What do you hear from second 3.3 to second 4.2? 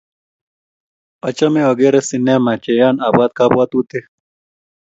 kabwatutik